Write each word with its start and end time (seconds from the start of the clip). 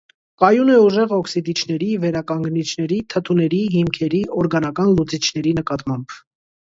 Կայուն 0.43 0.69
է 0.75 0.77
ուժեղ 0.85 1.11
օքսիդիչների, 1.17 1.89
վերականգնիչների, 2.07 2.99
թթուների, 3.15 3.59
հիմքերի, 3.77 4.23
օրգանական 4.41 4.93
լուծիչների 4.97 5.55
նկատմամբ։ 5.63 6.19